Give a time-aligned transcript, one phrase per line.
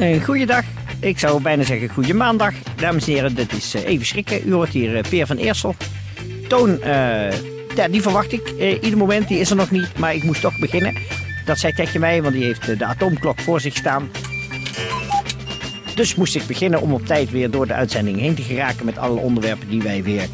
[0.00, 0.64] Goeiedag.
[1.00, 2.54] Ik zou bijna zeggen goede maandag.
[2.76, 4.48] Dames en heren, dit is uh, even schrikken.
[4.48, 5.74] U hoort hier uh, Peer van Eersel.
[6.48, 6.78] Toon,
[7.74, 9.28] ja, die verwacht ik ieder moment.
[9.28, 10.96] Die is er nog niet, maar ik moest toch beginnen.
[11.44, 14.10] Dat zei Tetje mij, want die heeft de atoomklok voor zich staan.
[15.94, 18.98] Dus moest ik beginnen om op tijd weer door de uitzending heen te geraken met
[18.98, 20.28] alle onderwerpen die wij weer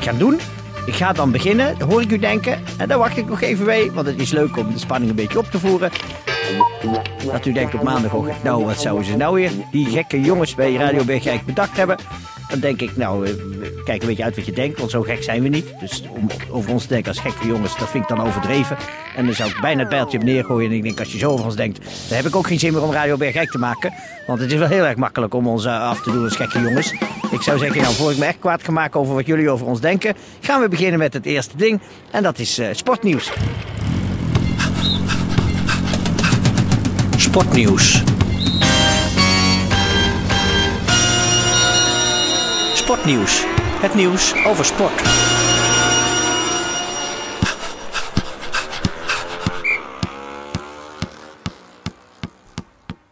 [0.00, 0.38] gaan doen.
[0.86, 2.58] Ik ga dan beginnen, hoor ik u denken.
[2.78, 5.16] En dan wacht ik nog even mee, want het is leuk om de spanning een
[5.16, 5.90] beetje op te voeren.
[7.32, 10.74] Dat u denkt op maandagochtend, nou wat zouden ze nou weer, die gekke jongens bij
[10.74, 11.96] Radio Bergijk bedacht hebben.
[12.48, 13.32] Dan denk ik, nou, eh,
[13.84, 15.80] kijk een beetje uit wat je denkt, want zo gek zijn we niet.
[15.80, 18.76] Dus om over ons te denken als gekke jongens, dat vind ik dan overdreven.
[19.16, 20.70] En dan zou ik bijna het bijltje op neergooien.
[20.70, 22.72] En ik denk, als je zo over ons denkt, dan heb ik ook geen zin
[22.72, 23.92] meer om Radio Bergijk te maken.
[24.26, 26.60] Want het is wel heel erg makkelijk om ons eh, af te doen als gekke
[26.60, 26.92] jongens.
[27.30, 29.66] Ik zou zeggen, nou, voor ik me echt kwaad ga maken over wat jullie over
[29.66, 31.80] ons denken, gaan we beginnen met het eerste ding.
[32.10, 33.32] En dat is uh, sportnieuws.
[37.34, 38.02] Sportnieuws.
[42.74, 43.44] Sportnieuws.
[43.80, 45.00] Het nieuws over sport.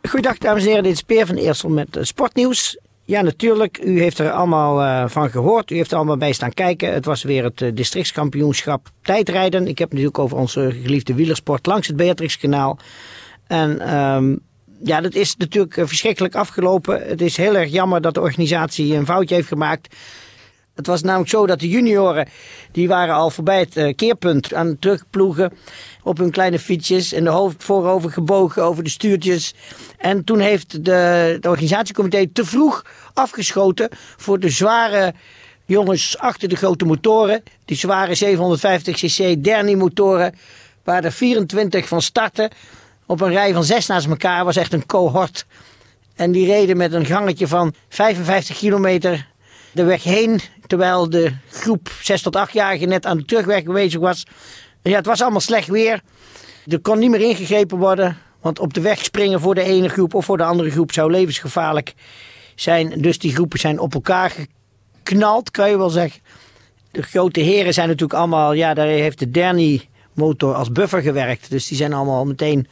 [0.08, 2.78] Goedendag dames en heren, dit is Peer van Eersel met uh, Sportnieuws.
[3.04, 3.80] Ja, natuurlijk.
[3.84, 5.70] U heeft er allemaal uh, van gehoord.
[5.70, 6.92] U heeft er allemaal bij staan kijken.
[6.92, 9.66] Het was weer het uh, districtskampioenschap tijdrijden.
[9.66, 12.78] Ik heb natuurlijk over onze geliefde wielersport langs het Beatrixkanaal.
[13.52, 14.40] En um,
[14.82, 17.02] ja, dat is natuurlijk verschrikkelijk afgelopen.
[17.08, 19.96] Het is heel erg jammer dat de organisatie een foutje heeft gemaakt.
[20.74, 22.28] Het was namelijk zo dat de junioren,
[22.70, 25.52] die waren al voorbij het uh, keerpunt aan het terugploegen
[26.02, 29.54] op hun kleine fietsjes en de hoofd voorover gebogen over de stuurtjes.
[29.98, 32.84] En toen heeft de, de organisatiecomité te vroeg
[33.14, 35.14] afgeschoten voor de zware
[35.66, 37.42] jongens achter de grote motoren.
[37.64, 40.34] Die zware 750cc Derny motoren,
[40.84, 42.50] waar er 24 van starten
[43.12, 44.44] op een rij van zes naast elkaar.
[44.44, 45.46] was echt een cohort.
[46.14, 49.26] En die reden met een gangetje van 55 kilometer
[49.72, 50.40] de weg heen.
[50.66, 54.26] Terwijl de groep 6 tot 8-jarigen net aan de terugweg bezig was.
[54.82, 56.00] Ja, het was allemaal slecht weer.
[56.66, 58.18] Er kon niet meer ingegrepen worden.
[58.40, 61.10] Want op de weg springen voor de ene groep of voor de andere groep zou
[61.10, 61.94] levensgevaarlijk
[62.54, 63.00] zijn.
[63.00, 64.32] Dus die groepen zijn op elkaar
[65.02, 66.20] geknald, kan je wel zeggen.
[66.90, 71.50] De grote heren zijn natuurlijk allemaal, ja, daar heeft de Derny motor als buffer gewerkt.
[71.50, 72.68] Dus die zijn allemaal meteen,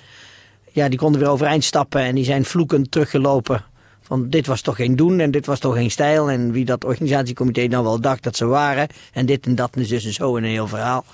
[0.72, 3.64] ja, die konden weer overeind stappen en die zijn vloekend teruggelopen.
[4.00, 6.30] Van dit was toch geen doen en dit was toch geen stijl.
[6.30, 8.88] En wie dat organisatiecomité dan wel dacht dat ze waren.
[9.12, 11.04] En dit en dat en dus en zo in een heel verhaal.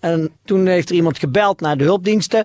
[0.00, 2.44] En toen heeft er iemand gebeld naar de hulpdiensten.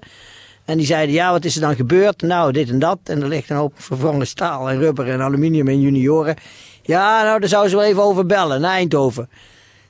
[0.65, 2.21] En die zeiden, ja, wat is er dan gebeurd?
[2.21, 2.99] Nou, dit en dat.
[3.03, 6.35] En er ligt een hoop vervangen staal en rubber en aluminium en junioren.
[6.81, 9.29] Ja, nou, daar zouden ze wel even over bellen, naar Eindhoven.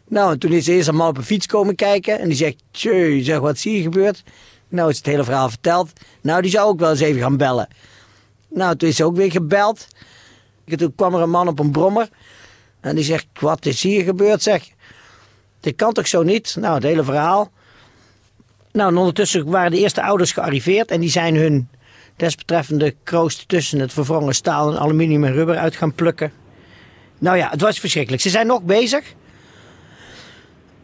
[0.07, 2.19] Nou, en toen is eerst een man op een fiets komen kijken.
[2.19, 4.23] En die zegt, tjee, zeg, wat zie je gebeurd?
[4.69, 5.91] Nou, is het hele verhaal verteld.
[6.21, 7.67] Nou, die zou ook wel eens even gaan bellen.
[8.49, 9.87] Nou, toen is ze ook weer gebeld.
[10.75, 12.09] Toen kwam er een man op een brommer.
[12.79, 14.67] En die zegt, wat is hier gebeurd, zeg.
[15.59, 16.55] Dit kan toch zo niet?
[16.59, 17.51] Nou, het hele verhaal.
[18.71, 20.91] Nou, en ondertussen waren de eerste ouders gearriveerd.
[20.91, 21.69] En die zijn hun
[22.15, 26.31] desbetreffende kroost tussen het verwrongen staal en aluminium en rubber uit gaan plukken.
[27.19, 28.21] Nou ja, het was verschrikkelijk.
[28.21, 29.13] Ze zijn nog bezig.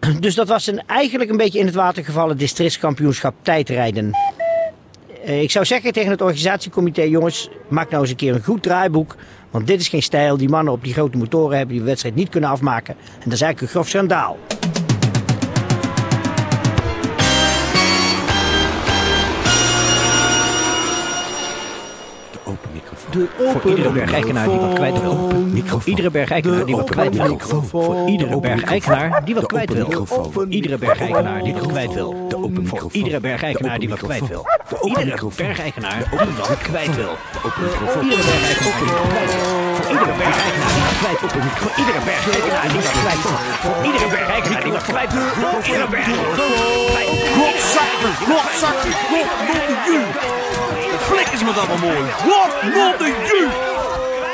[0.19, 4.11] Dus dat was een, eigenlijk een beetje in het water gevallen districtskampioenschap tijdrijden.
[5.25, 8.63] Eh, ik zou zeggen tegen het organisatiecomité, jongens, maak nou eens een keer een goed
[8.63, 9.15] draaiboek.
[9.51, 10.37] Want dit is geen stijl.
[10.37, 12.95] Die mannen op die grote motoren hebben die wedstrijd niet kunnen afmaken.
[12.95, 14.37] En dat is eigenlijk een grof schandaal.
[23.13, 25.29] De voor iedere bergijkenaar die wat kwijt wil.
[25.65, 27.37] Voor iedere bergijkenaar die wat kwijt wil.
[27.65, 30.05] Voor iedere bergijkenaar die wat kwijt wil.
[30.05, 32.15] Voor iedere bergijkenaar die wat kwijt wil.
[32.29, 34.45] Voor iedere bergijkenaar die wat kwijt wil.
[34.65, 37.17] Voor iedere bergijkenaar die wat kwijt wil.
[37.35, 38.73] Voor iedere bergijkenaar
[40.73, 41.37] die wat kwijt wil.
[41.59, 43.37] Voor iedere bergijkenaar die wat kwijt wil.
[43.63, 45.31] Voor iedere bergijkenaar die wat kwijt wil.
[45.33, 46.13] Voor iedere bergijkenaar die wat kwijt wil.
[47.37, 48.91] Godzakken, godzakken,
[50.99, 52.03] Flik is me dat wel mooi.
[52.03, 53.49] Wat not de ju!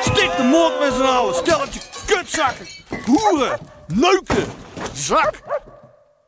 [0.01, 1.35] Stik de moord met z'n allen.
[1.35, 2.67] Stelletje kutzakken.
[3.05, 3.59] Hoeren.
[3.87, 4.45] Neuken.
[4.93, 5.33] Zak.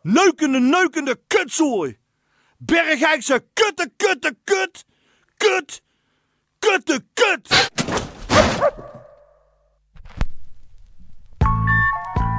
[0.02, 1.98] Neukende, neukende kutzooi.
[2.58, 4.86] Bergijkse kutte, kutte, kut.
[5.38, 5.82] kut!
[6.60, 7.70] Kutte kut!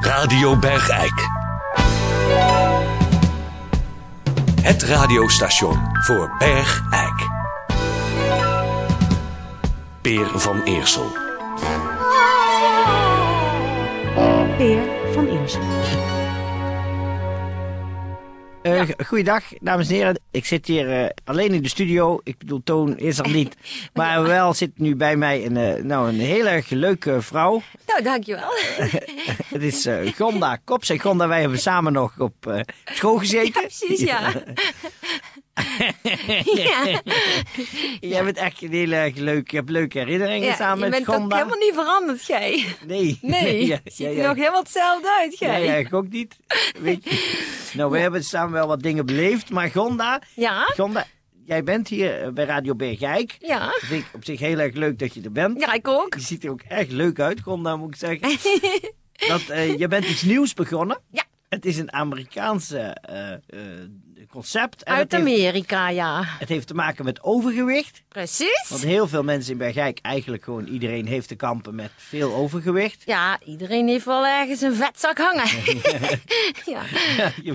[0.00, 1.28] Radio Bergijk.
[4.62, 6.91] Het radiostation voor Bergijk.
[10.02, 11.06] Peer van Eersel.
[14.56, 14.82] Peer
[15.12, 15.60] van Eersel.
[18.62, 20.20] Eh, g- Goeiedag, dames en heren.
[20.30, 22.20] Ik zit hier eh, alleen in de studio.
[22.22, 23.56] Ik bedoel, Toon is er niet.
[23.94, 27.62] Maar wel zit nu bij mij een, eh, nou, een heel erg leuke vrouw.
[27.86, 28.50] Nou, dankjewel.
[29.54, 30.90] Het is Gonda Kops.
[30.90, 33.52] En Gonda, wij hebben samen nog op eh, school gezeten.
[33.62, 34.32] Precies, ja.
[36.64, 37.00] ja.
[38.12, 39.50] Jij bent echt een heel erg leuk.
[39.50, 41.36] Je hebt leuke herinneringen ja samen je met bent ook Gonda.
[41.36, 42.64] helemaal niet veranderd, jij.
[42.86, 43.18] Nee.
[43.32, 45.64] Nee, ja, ziet er nog helemaal hetzelfde uit, jij.
[45.64, 46.36] ja, ik ook niet.
[46.80, 47.70] Weet je.
[47.72, 49.50] Nou, we hebben samen wel wat dingen beleefd.
[49.50, 50.62] Maar Gonda, Ja?
[50.62, 51.06] Gonda
[51.44, 53.36] jij bent hier eh, bij Radio Bergijk.
[53.38, 53.66] Ja.
[53.66, 55.60] Dat vind ik op zich heel erg leuk dat je er bent.
[55.60, 56.14] Ja, ik ook.
[56.14, 58.38] Je ziet er ook echt leuk uit, Gonda, moet ik zeggen.
[59.28, 61.00] dat, eh, je bent iets nieuws begonnen.
[61.10, 61.24] Ja.
[61.48, 63.30] Het is een Amerikaanse eh,
[64.32, 64.82] concept.
[64.82, 66.22] En Uit heeft, Amerika, ja.
[66.38, 68.02] het heeft te maken met overgewicht.
[68.08, 68.66] Precies.
[68.68, 73.02] Want heel veel mensen in Bergijk, eigenlijk gewoon iedereen heeft te kampen met veel overgewicht.
[73.06, 75.48] Ja, iedereen heeft wel ergens een vetzak hangen.
[76.72, 76.82] ja.
[77.16, 77.54] Ja, je,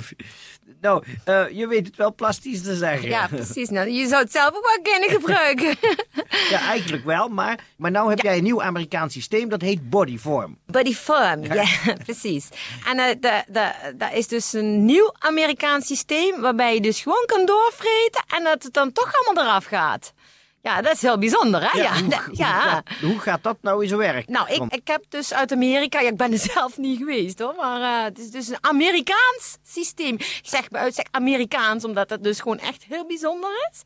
[0.81, 3.09] nou, eh, je weet het wel plastisch te zeggen.
[3.09, 3.69] ja, precies.
[3.69, 5.75] Nou, je zou het zelf ook wel kunnen gebruiken.
[6.50, 7.27] Ja, eigenlijk wel.
[7.27, 10.57] Maar, maar nou heb jij een nieuw Amerikaans systeem, dat heet Bodyform.
[10.77, 11.65] Body firm, ja,
[12.06, 12.47] precies.
[12.85, 17.24] En eh, de, de, dat is dus een nieuw Amerikaans systeem waarbij je dus gewoon
[17.25, 20.13] kan doorvreten en dat het dan toch allemaal eraf gaat.
[20.62, 21.79] Ja, dat is heel bijzonder, hè?
[21.81, 22.59] Ja, hoe, dat- hoe ja.
[22.59, 24.27] gaat, hoe gaat dat nou in zijn werk?
[24.29, 27.53] Nou, ik, ik heb dus uit Amerika, ja, ik ben er zelf niet geweest hoor,
[27.57, 30.13] maar eh, het is dus een Amerikaans systeem.
[30.15, 33.81] Ik zeg bij uitstek Amerikaans, omdat het dus gewoon echt heel bijzonder is.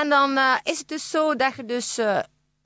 [0.00, 1.98] En dan eh, is het dus zo dat je dus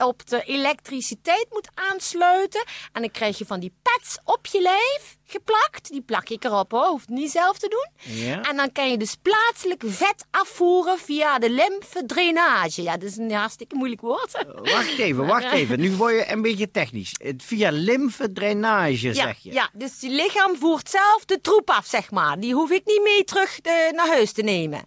[0.05, 2.65] op de elektriciteit moet aansluiten.
[2.93, 5.91] En dan krijg je van die pads op je lijf geplakt.
[5.91, 8.15] Die plak ik erop hoor, hoeft niet zelf te doen.
[8.17, 8.41] Ja.
[8.43, 12.83] En dan kan je dus plaatselijk vet afvoeren via de lymfedrainage.
[12.83, 14.45] Ja, dat is een hartstikke moeilijk woord.
[14.63, 15.81] Wacht even, wacht even.
[15.81, 17.15] Nu word je een beetje technisch.
[17.23, 19.53] Het- Via lymfedrainage, Ja, zeg je.
[19.53, 22.41] ja, dus je lichaam voert zelf de troep af, zeg maar.
[22.41, 24.85] Die hoef ik niet mee terug eh, naar huis te nemen.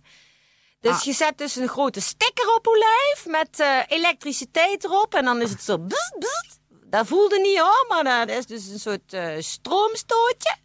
[0.83, 1.01] Dus Ah.
[1.01, 5.13] je zet dus een grote stekker op je lijf met eh, elektriciteit erop.
[5.15, 5.77] En dan is het zo.
[6.85, 10.55] Dat voelde niet hoor, maar dat is dus een soort eh, stroomstootje.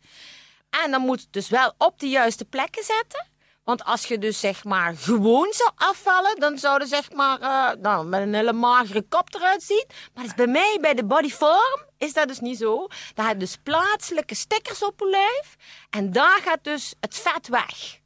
[0.84, 3.26] En dan moet het dus wel op de juiste plekken zetten.
[3.64, 7.80] Want als je dus zeg maar gewoon zou afvallen, dan zou er zeg maar eh,
[7.80, 9.84] nou, met een hele magere kop eruit zien.
[9.88, 12.86] Maar dat is bij mij, bij de bodyform, is dat dus niet zo.
[13.14, 15.56] Daar heb je dus plaatselijke stickers op je lijf.
[15.90, 17.98] En daar gaat dus het vet weg.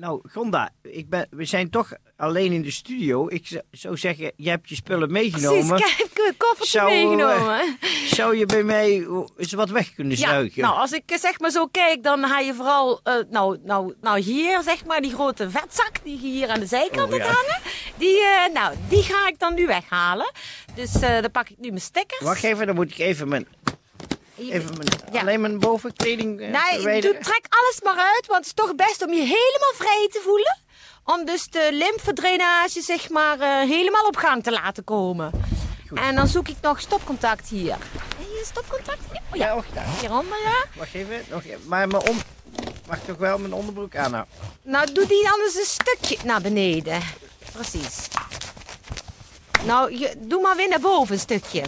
[0.00, 3.28] Nou, Gonda, ik ben, we zijn toch alleen in de studio.
[3.28, 5.66] Ik zou- zeggen, je hebt je spullen meegenomen.
[5.76, 7.78] Precies, ik heb een koffertje Zou, eh, meegenomen.
[8.06, 9.06] Zou je bij mij
[9.36, 10.62] eens wat weg kunnen Ja, zuigen?
[10.62, 13.94] nou, als ik eh, zeg maar zo kijk, dan ga je vooral, eh, nou, nou,
[14.00, 17.24] nou hier zeg maar, die grote vetzak die je hier aan de zijkant Oh, hebt
[17.24, 17.32] ja.
[17.32, 17.60] hangen,
[17.96, 18.20] die,
[18.54, 20.32] nou, die ga ik dan nu weghalen.
[20.74, 22.20] Dus eh, dan pak ik nu mijn stickers.
[22.20, 23.46] Wacht even, dan moet ik even mijn,
[24.38, 25.20] even mijn, Ja.
[25.20, 29.02] alleen mijn bovenkleding eh, Nee, doe, trek alles maar uit, want het is toch best
[29.06, 30.58] om je helemaal vrij te voelen.
[31.04, 35.30] Om dus de lymfedrainage zeg maar eh, helemaal op gang te laten komen.
[35.94, 37.76] En dan zoek ik nog stopcontact hier.
[38.18, 39.20] Hier stopcontact hier?
[39.30, 39.86] Oh Ja, ja, daar.
[40.00, 40.64] hieronder ja.
[40.78, 41.24] wacht even.
[41.28, 41.60] Nog even.
[41.66, 42.16] Maar mijn om...
[42.88, 44.24] Mag toch wel mijn onderbroek aan nou?
[44.62, 47.00] Nou, doe die anders een stukje naar beneden.
[47.52, 48.08] Precies.
[49.64, 51.62] Nou, je, doe maar weer naar boven een stukje.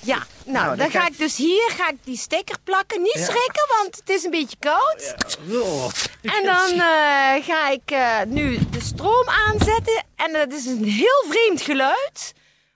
[0.00, 3.02] Ja, nou, Nou, dan, dan ga ik dus hier ga ik die stekker plakken.
[3.02, 3.24] Niet Ja.
[3.24, 5.14] schrikken, want het is een beetje koud.
[5.50, 5.84] Oh.
[6.22, 10.04] En dan eh, ga ik eh, nu de stroom aanzetten.
[10.16, 12.32] En dat is een heel vreemd geluid.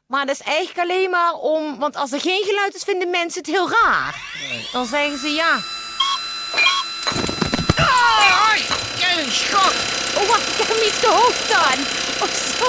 [0.06, 1.78] Maar dat is eigenlijk alleen maar om...
[1.78, 4.22] Want als er geen geluid is, vinden mensen het heel raar.
[4.72, 5.58] Dan zeggen ze ja.
[7.76, 8.54] Ah,
[9.18, 9.72] een schok.
[10.22, 12.01] Oh, wacht, ik heb hem iets te hoog staan.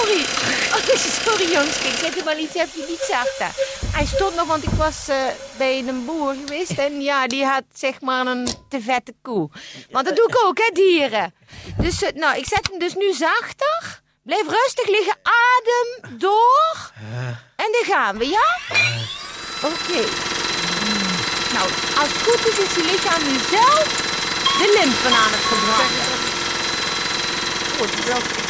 [0.04, 0.24] Sorry.
[0.74, 1.76] Oh, sorry, jongens.
[1.76, 3.50] Ik zet hem wel iets even iets zachter.
[3.92, 5.16] Hij stond nog, want ik was eh,
[5.56, 6.70] bij een boer geweest.
[6.70, 9.50] En ja, die had zeg maar een te vette koe.
[9.90, 11.34] Want dat doe ik ook, hè, dieren.
[11.78, 14.00] Dus, eh, nou, ik zet hem dus nu zachter.
[14.22, 15.16] Blijf rustig liggen.
[15.22, 16.92] Adem door.
[17.56, 18.56] En dan gaan we, ja?
[19.62, 20.00] Oké.
[21.52, 21.68] Nou,
[21.98, 23.86] als het goed is, is je lichaam nu zelf
[24.58, 26.22] de lymfen aan het gebruiken.
[27.78, 28.43] Goed,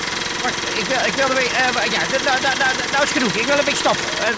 [0.45, 3.11] wacht, ik wil, ik wil er weer, eh, ja, nou, nou, nou, nou, nou is
[3.17, 3.33] genoeg.
[3.35, 4.05] Ik wil een beetje stoppen.
[4.27, 4.35] Eh,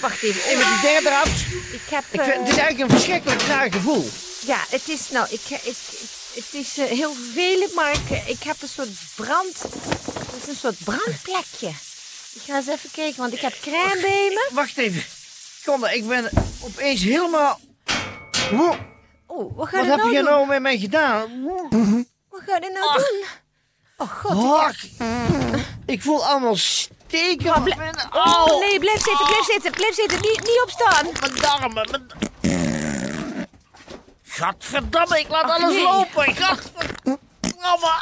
[0.00, 0.42] Wacht even.
[0.50, 1.28] even die dingen eraf.
[1.72, 2.04] Ik heb...
[2.10, 4.08] Ik vind, het is eh, eigenlijk een verschrikkelijk raar gevoel.
[4.46, 8.42] Ja, het is, nou, ik, ik, ik- het is eh, heel vervelend, maar ik, ik
[8.42, 11.68] heb een soort brand, het is een soort brandplekje.
[12.32, 14.48] Ik ga eens even kijken, want ik heb crème bij me.
[14.52, 15.04] Wacht even.
[15.64, 17.60] Gonda, ik ben opeens helemaal...
[19.26, 20.24] Oh, wat ga wat je heb nou je doen?
[20.24, 21.42] nou met mij gedaan?
[22.28, 23.24] Wat ga je nou doen?
[23.98, 24.58] Oh god.
[24.60, 24.74] Ach,
[25.86, 27.54] ik voel allemaal steken.
[27.56, 30.20] op Ble- mijn- oh nee, blijf zitten, blijf zitten, blijf zitten.
[30.20, 31.06] Niet, niet opstaan.
[31.20, 31.88] Mijn darmen.
[31.90, 32.06] Mijn...
[34.24, 35.82] Gadverdamme, ik laat Ach, alles nee.
[35.82, 36.24] lopen.
[36.36, 37.18] Gadverdamme.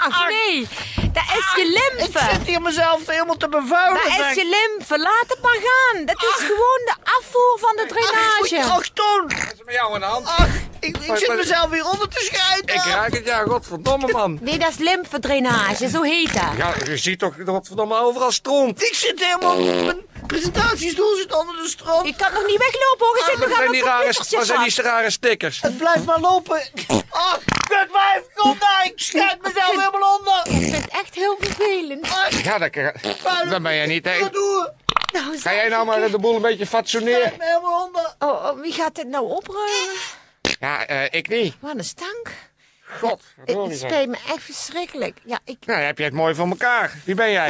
[0.01, 0.69] Ach nee,
[1.13, 2.29] dat is je Ik lymfe.
[2.33, 4.01] zit hier mezelf helemaal te bevuilen.
[4.03, 4.45] Dat is je
[4.77, 4.99] lymfe.
[4.99, 6.05] Laat het maar gaan.
[6.07, 8.73] Dat is gewoon de afvoer van de drainage.
[8.73, 9.23] Ach, Toon.
[9.23, 10.27] Wat is er met jou aan de hand?
[10.27, 10.47] Ach,
[10.85, 12.75] ik, ik zit mezelf hier onder te schijten.
[12.75, 14.39] Ik raak het, ja, godverdomme man.
[14.43, 16.57] Nee, dat is lymfedrainage, zo heet dat.
[16.57, 18.83] Ja, je ziet toch dat verdomme overal stroomt.
[18.83, 19.57] Ik zit helemaal...
[19.85, 22.07] Mijn presentatiestoel zit onder de stroom.
[22.07, 23.17] Ik kan nog niet weglopen hoor.
[23.17, 25.61] Je zit Wat nog aan zijn mijn die rare, computertje wat zijn die rare stickers?
[25.61, 26.63] Het blijft maar lopen.
[27.11, 28.85] Ach, kutwijf, kom daar.
[28.85, 30.41] Ik schijt mezelf helemaal onder.
[30.45, 32.07] Ik vind het echt heel vervelend.
[32.07, 32.73] Ach, Ja, dat,
[33.51, 34.73] dan ben je niet doe
[35.13, 37.21] Nou, Ga jij nou maar de boel een beetje fatsoeneren?
[37.21, 38.15] Schijt me helemaal onder.
[38.19, 40.23] Oh, oh, wie gaat dit nou opruimen?
[40.61, 41.55] Ja, eh, ik niet.
[41.61, 42.29] Wat een stank.
[43.01, 45.19] God, Het het spijt me echt verschrikkelijk.
[45.25, 46.93] Ja, ik, Nou, heb je het mooi voor elkaar.
[47.05, 47.49] Wie ben jij?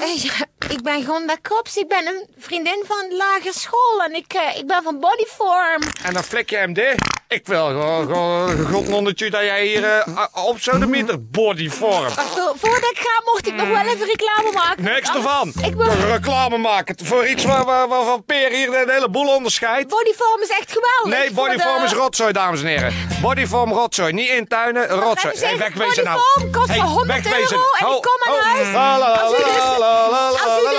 [0.00, 1.76] eh, ja, ik ben Gonda Kops.
[1.76, 4.02] Ik ben een vriendin van de lagere school.
[4.04, 5.82] En ik, eh, ik ben van Bodyform.
[6.04, 7.06] En dan flik je hem dicht.
[7.28, 12.10] Ik wil gewoon, gewoon godnonnetje dat jij hier eh, op zo'n meter bodyform.
[12.10, 14.82] Vo- Voordat ik ga, mocht ik nog wel even reclame maken.
[14.84, 15.52] Niks ervan.
[15.62, 15.86] Ik wil...
[16.10, 19.88] Reclame maken voor iets waar, waar, waarvan Peer hier de hele boel onderscheidt.
[19.88, 21.20] Bodyform is echt geweldig.
[21.20, 22.94] Nee, bodyform de- is rotzooi, dames en heren.
[23.20, 24.12] Bodyform rotzooi.
[24.12, 25.34] Niet intuinen, rotzooi.
[25.34, 26.20] even zeggen, wegwezen nou.
[26.34, 27.56] bodyform kost Hey, me 100 wegwezen.
[27.56, 28.72] euro en ik kom aan huis.
[28.72, 30.78] La, la, Als u dus- la, la, la, als u dus-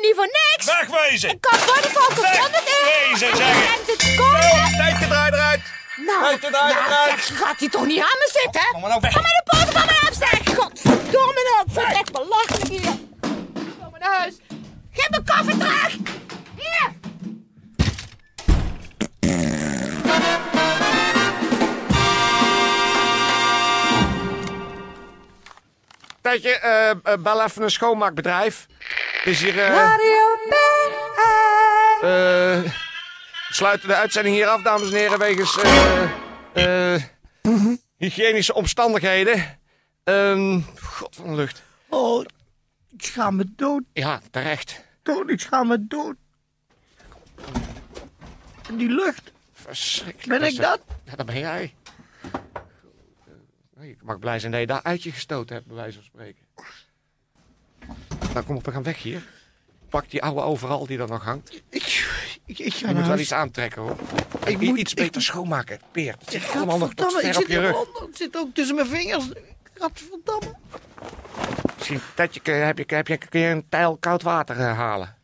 [0.00, 0.64] Hier niet voor niks.
[0.66, 1.30] Wegwezen.
[1.30, 2.84] Ik kan bodyform voor 100 euro.
[2.84, 3.86] Wegwezen, En zeg ik.
[3.86, 4.76] bent het komen.
[4.76, 5.60] Tijdje draai eruit.
[5.96, 7.20] Nou, het het nou, uit.
[7.24, 8.62] zeg, gaat hij toch niet aan me zitten?
[8.70, 9.12] Kom maar nou weg.
[9.12, 10.56] Kom met de poten van me af, zeg.
[10.56, 11.64] Godverdomme nou.
[11.66, 12.92] Ik vind het echt belachelijk hier.
[13.80, 14.34] Kom maar naar huis.
[14.92, 15.96] Geef mijn koffer terug.
[16.56, 16.92] Hier.
[26.20, 28.66] Tijdje, eh, bel even een schoonmaakbedrijf.
[29.24, 29.58] Is hier...
[29.58, 29.84] eh
[32.02, 32.62] eh,
[33.48, 36.02] we sluiten de uitzending hier af, dames en heren, wegens eh,
[36.94, 37.02] eh,
[37.96, 39.58] hygiënische omstandigheden.
[40.04, 41.62] Ehm God van de lucht.
[41.88, 42.24] Oh,
[42.90, 43.82] ik schaam me dood.
[43.92, 44.84] Ja, terecht.
[45.02, 46.16] Dood, ik schaam me dood.
[48.68, 50.40] En die lucht, Verschrikkelijk.
[50.40, 50.80] ben ik dat?
[51.04, 51.74] Ja, dat ben jij.
[53.80, 56.42] Ik mag blij zijn dat je daar uit je gestoten hebt, bij wijze van spreken.
[58.32, 59.22] Nou, kom op, we gaan weg hier.
[59.88, 61.52] Pak die oude overal die er nog hangt.
[61.52, 61.82] Je Ik,
[62.46, 63.96] ik, ik ga moet naar wel iets aantrekken, hoor.
[64.46, 66.14] Ik moet- iets ik- beter schoonmaken, Peer.
[66.18, 68.00] Het zit allemaal nog tot ver op zit je hier rug.
[68.06, 69.28] Het zit ook tussen mijn vingers.
[69.74, 70.54] Gadverdamme.
[71.76, 72.00] Misschien
[72.42, 75.16] je- heb je, heb je, kun je een tijl koud water eh, halen.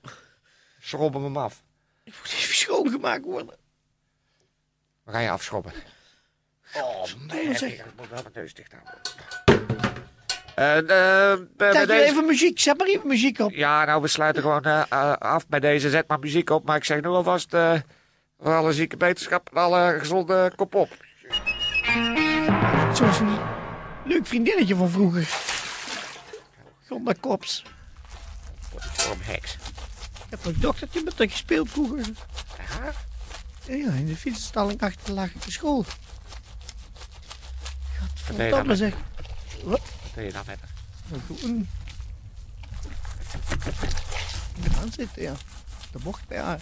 [0.80, 1.62] Schrobben hem af.
[2.04, 3.54] Ik moet even schoongemaakt worden.
[5.04, 5.72] We gaan je afschrobben.
[6.74, 7.44] Oh, nee.
[7.48, 8.94] Ik moet wel mijn neus dicht houden.
[10.56, 10.84] Bij-
[11.56, 12.60] bij Kijk, deze- even muziek.
[12.60, 13.50] Zet maar even muziek op.
[13.50, 15.90] Ja, nou, we sluiten gewoon eh, eh, af bij deze.
[15.90, 16.64] Zet maar muziek op.
[16.66, 17.54] Maar ik zeg nu alvast...
[17.54, 17.72] eh
[18.40, 20.88] voor alle zieke beterschap en alle gezonde kop op.
[22.92, 23.38] Zoals een
[24.04, 25.28] leuk vriendinnetje van vroeger.
[26.88, 27.62] Gonda Kops.
[28.76, 29.52] Voor een heks.
[29.54, 32.04] Ik heb een doktertje met haar gespeeld vroeger.
[32.58, 32.92] Ja?
[33.76, 35.84] Ja, in de fietsenstalling achter de lagere school.
[38.36, 38.94] Met, zeg.
[39.64, 39.80] Wat?
[40.24, 41.20] Je dan met haar?
[41.26, 41.68] Gewoon...
[44.72, 45.34] Gaan zitten, ja.
[45.90, 46.60] Dat mocht bij haar.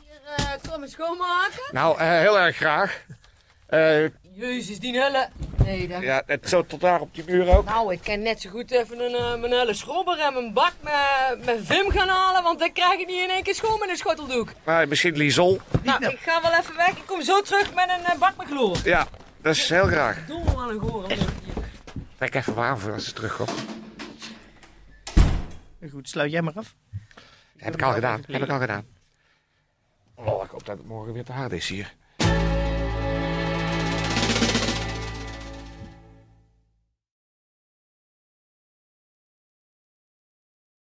[0.00, 1.68] Hier, uh, kom eens schoonmaken.
[1.72, 3.04] Nou, eh, heel erg graag.
[3.66, 4.04] Eh,
[4.34, 5.28] Jezus, die helle.
[5.64, 6.02] Nee, dat...
[6.02, 7.64] ja, het zo tot daar op die muur ook.
[7.64, 10.72] Nou, ik kan net zo goed even een, eh, mijn hele schrobber en mijn bak
[10.80, 13.88] met, met Vim gaan halen, want dan krijg je niet in één keer schoon met
[13.88, 14.48] een schotteldoek.
[14.64, 15.60] Maar misschien Liesol.
[15.82, 16.88] Nou, ik ga wel even weg.
[16.88, 18.76] Ik kom zo terug met een eh, bak met chloor.
[18.84, 19.06] Ja,
[19.42, 20.26] dat is heel graag.
[20.26, 21.06] Doe me wel een goor.
[22.16, 23.64] Trek even warm voor als ze terugkomt.
[25.90, 26.74] Goed, sluit jij maar af.
[27.56, 28.22] Heb ik al gedaan.
[28.26, 28.86] Heb ik al gedaan.
[30.14, 31.94] Oh, ik hoop dat het morgen weer te hard is hier.